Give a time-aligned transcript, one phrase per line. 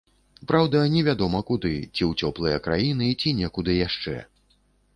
[0.51, 4.17] Праўда, не вядома, куды, ці ў цёплыя краіны, ці некуды яшчэ.